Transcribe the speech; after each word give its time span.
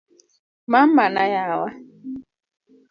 mama 0.71 1.05
na 1.15 1.23
yawa 1.33 1.69